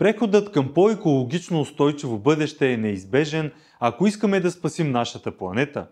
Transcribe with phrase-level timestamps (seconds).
[0.00, 5.86] Преходът към по-екологично устойчиво бъдеще е неизбежен, ако искаме да спасим нашата планета.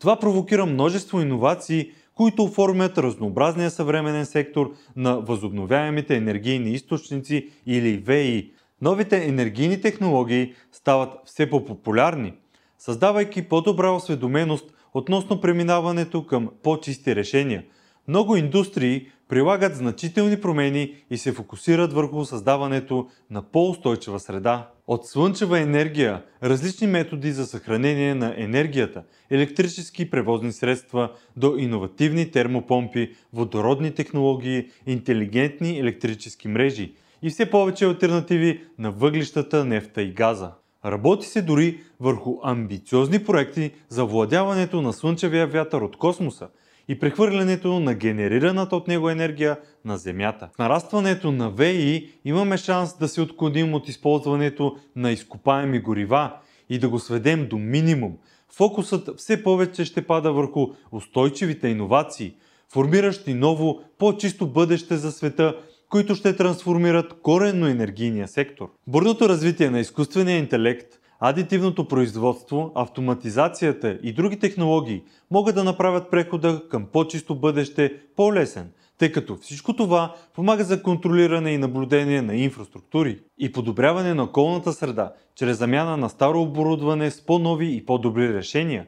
[0.00, 8.52] Това провокира множество иновации, които оформят разнообразния съвременен сектор на възобновяемите енергийни източници или ВИ.
[8.80, 12.32] Новите енергийни технологии стават все по-популярни,
[12.78, 17.64] създавайки по-добра осведоменост относно преминаването към по-чисти решения.
[18.08, 24.70] Много индустрии прилагат значителни промени и се фокусират върху създаването на по-устойчива среда.
[24.86, 33.10] От слънчева енергия, различни методи за съхранение на енергията, електрически превозни средства до иновативни термопомпи,
[33.32, 40.50] водородни технологии, интелигентни електрически мрежи и все повече альтернативи на въглищата, нефта и газа.
[40.84, 46.48] Работи се дори върху амбициозни проекти за владяването на слънчевия вятър от космоса
[46.88, 50.48] и прехвърлянето на генерираната от него енергия на Земята.
[50.54, 56.32] В нарастването на ВИ имаме шанс да се отклоним от използването на изкопаеми горива
[56.70, 58.12] и да го сведем до минимум.
[58.52, 62.34] Фокусът все повече ще пада върху устойчивите иновации,
[62.72, 65.54] формиращи ново, по-чисто бъдеще за света
[65.92, 68.72] които ще трансформират коренно енергийния сектор.
[68.86, 76.62] Бързото развитие на изкуствения интелект, адитивното производство, автоматизацията и други технологии могат да направят прехода
[76.70, 83.18] към по-чисто бъдеще по-лесен, тъй като всичко това помага за контролиране и наблюдение на инфраструктури
[83.38, 88.86] и подобряване на околната среда, чрез замяна на старо оборудване с по-нови и по-добри решения.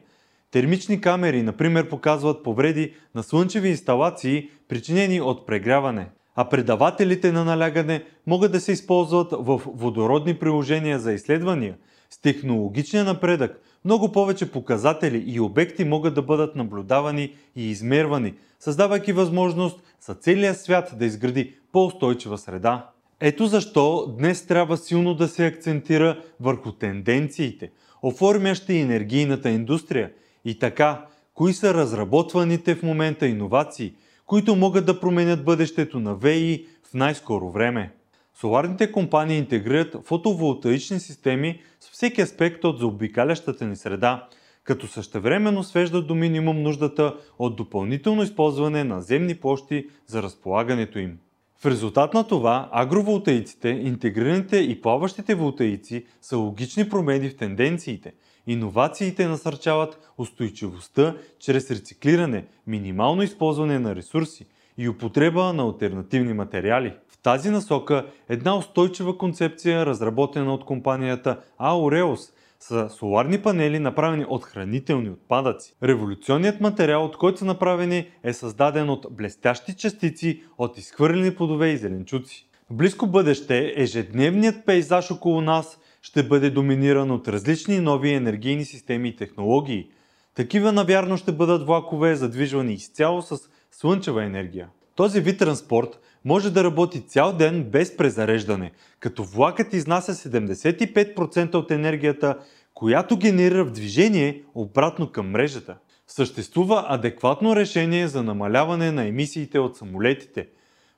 [0.51, 8.03] Термични камери, например, показват повреди на слънчеви инсталации, причинени от прегряване а предавателите на налягане
[8.27, 11.75] могат да се използват в водородни приложения за изследвания.
[12.15, 19.13] С технологичния напредък много повече показатели и обекти могат да бъдат наблюдавани и измервани, създавайки
[19.13, 22.89] възможност за целия свят да изгради по-устойчива среда.
[23.19, 27.71] Ето защо днес трябва силно да се акцентира върху тенденциите,
[28.01, 30.11] оформящи енергийната индустрия
[30.45, 33.93] и така, кои са разработваните в момента иновации–
[34.25, 37.91] които могат да променят бъдещето на ВИ в най-скоро време.
[38.39, 44.27] Соларните компании интегрират фотоволтаични системи с всеки аспект от заобикалящата ни среда,
[44.63, 51.17] като същевременно свеждат до минимум нуждата от допълнително използване на земни площи за разполагането им.
[51.59, 58.13] В резултат на това, агроволтаиците, интегрираните и плаващите волтаици са логични промени в тенденциите–
[58.47, 64.45] Иновациите насърчават устойчивостта чрез рециклиране, минимално използване на ресурси
[64.77, 66.93] и употреба на альтернативни материали.
[67.09, 74.43] В тази насока една устойчива концепция, разработена от компанията Aureus, са соларни панели, направени от
[74.43, 75.75] хранителни отпадъци.
[75.83, 81.77] Революционният материал, от който са направени, е създаден от блестящи частици от изхвърлени плодове и
[81.77, 82.47] зеленчуци.
[82.69, 89.09] В близко бъдеще ежедневният пейзаж около нас ще бъде доминиран от различни нови енергийни системи
[89.09, 89.89] и технологии.
[90.35, 93.37] Такива навярно ще бъдат влакове, задвижвани изцяло с
[93.79, 94.69] слънчева енергия.
[94.95, 101.71] Този вид транспорт може да работи цял ден без презареждане, като влакът изнася 75% от
[101.71, 102.37] енергията,
[102.73, 105.77] която генерира в движение обратно към мрежата.
[106.07, 110.47] Съществува адекватно решение за намаляване на емисиите от самолетите,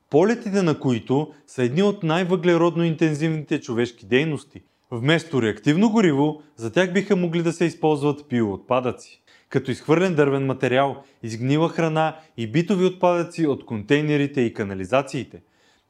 [0.09, 4.61] полетите на които са едни от най-въглеродно интензивните човешки дейности–
[4.91, 11.03] Вместо реактивно гориво, за тях биха могли да се използват биоотпадъци, като изхвърлен дървен материал,
[11.24, 15.41] изгнила храна и битови отпадъци от контейнерите и канализациите.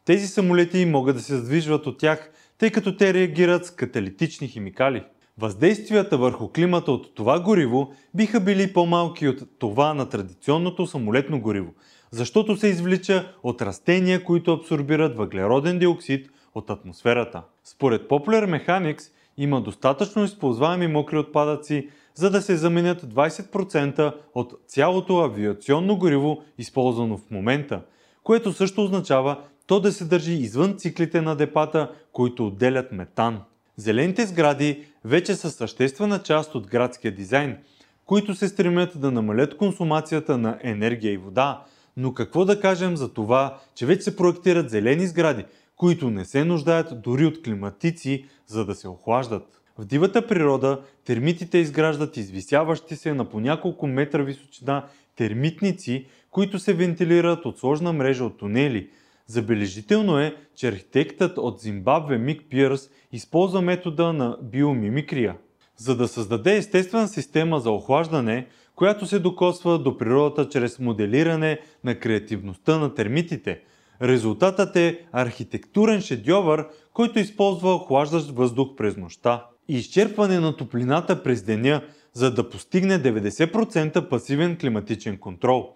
[0.05, 5.03] Тези самолети могат да се задвижват от тях, тъй като те реагират с каталитични химикали.
[5.37, 11.73] Въздействията върху климата от това гориво биха били по-малки от това на традиционното самолетно гориво,
[12.11, 17.43] защото се извлича от растения, които абсорбират въглероден диоксид от атмосферата.
[17.63, 25.17] Според Popular Mechanics има достатъчно използваеми мокри отпадъци, за да се заменят 20% от цялото
[25.17, 27.81] авиационно гориво, използвано в момента,
[28.23, 33.41] което също означава то да се държи извън циклите на депата, които отделят метан.
[33.77, 37.57] Зелените сгради вече са съществена част от градския дизайн,
[38.05, 41.63] които се стремят да намалят консумацията на енергия и вода,
[41.97, 46.43] но какво да кажем за това, че вече се проектират зелени сгради, които не се
[46.43, 49.61] нуждаят дори от климатици, за да се охлаждат.
[49.77, 54.85] В дивата природа термитите изграждат извисяващи се на по няколко метра височина
[55.15, 58.89] термитници, които се вентилират от сложна мрежа от тунели.
[59.27, 65.35] Забележително е, че архитектът от Зимбабве Мик Пирс използва метода на биомимикрия,
[65.77, 71.99] за да създаде естествена система за охлаждане, която се докосва до природата чрез моделиране на
[71.99, 73.61] креативността на термитите–
[74.01, 81.81] Резултатът е архитектурен шедьовър, който използва охлаждащ въздух през нощта изчерпване на топлината през деня,
[82.13, 85.69] за да постигне 90% пасивен климатичен контрол.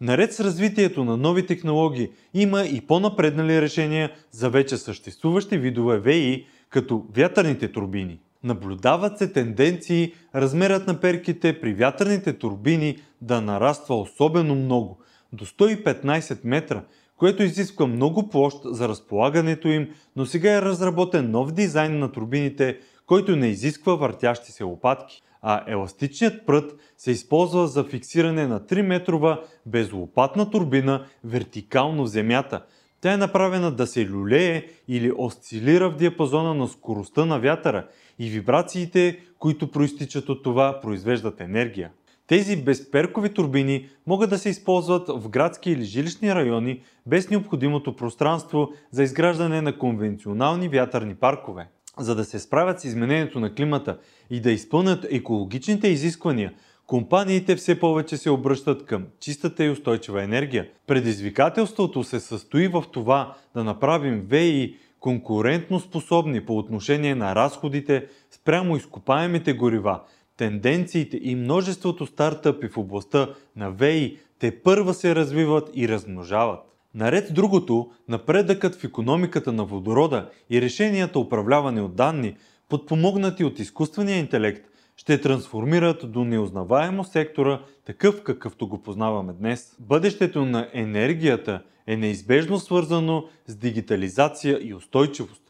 [0.00, 6.46] Наред с развитието на нови технологии има и по-напреднали решения за вече съществуващи видове ВИ,
[6.70, 8.18] като вятърните турбини.
[8.44, 14.98] Наблюдават се тенденции размерът на перките при вятърните турбини да нараства особено много,
[15.32, 16.82] до 115 метра,
[17.16, 22.78] което изисква много площ за разполагането им, но сега е разработен нов дизайн на турбините,
[23.06, 25.22] който не изисква въртящи се лопатки.
[25.46, 32.64] А еластичният прът се използва за фиксиране на 3-метрова безлопатна турбина вертикално в земята.
[33.00, 37.86] Тя е направена да се люлее или осцилира в диапазона на скоростта на вятъра
[38.18, 41.90] и вибрациите, които проистичат от това, произвеждат енергия.
[42.26, 48.72] Тези безперкови турбини могат да се използват в градски или жилищни райони без необходимото пространство
[48.90, 51.68] за изграждане на конвенционални вятърни паркове.
[51.98, 53.98] За да се справят с изменението на климата
[54.30, 56.52] и да изпълнят екологичните изисквания,
[56.86, 60.68] компаниите все повече се обръщат към чистата и устойчива енергия.
[60.86, 68.76] Предизвикателството се състои в това да направим ВИ конкурентно способни по отношение на разходите спрямо
[68.76, 70.00] изкопаемите горива,
[70.36, 76.73] тенденциите и множеството стартъпи в областта на ВЕИ те първа се развиват и размножават.
[76.94, 82.36] Наред другото, напредъкът в економиката на водорода и решенията управляване от данни,
[82.68, 89.76] подпомогнати от изкуствения интелект, ще трансформират до неузнаваемо сектора, такъв какъвто го познаваме днес.
[89.80, 95.42] Бъдещето на енергията е неизбежно свързано с дигитализация и устойчивост.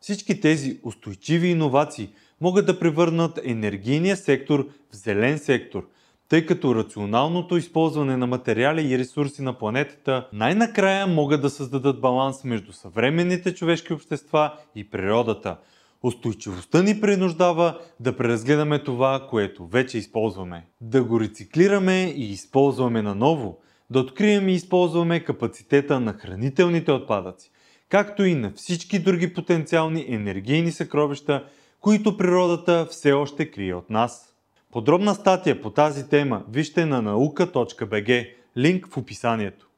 [0.00, 2.10] Всички тези устойчиви иновации
[2.40, 5.88] могат да превърнат енергийния сектор в зелен сектор,
[6.28, 12.44] тъй като рационалното използване на материали и ресурси на планетата най-накрая могат да създадат баланс
[12.44, 15.56] между съвременните човешки общества и природата.
[16.02, 20.66] Устойчивостта ни принуждава да преразгледаме това, което вече използваме.
[20.80, 23.58] Да го рециклираме и използваме наново.
[23.90, 27.50] Да открием и използваме капацитета на хранителните отпадъци,
[27.88, 31.44] както и на всички други потенциални енергийни съкровища,
[31.80, 34.35] които природата все още крие от нас.
[34.76, 39.68] Подробна статия по тази тема вижте на наука.bg, линк в описанието.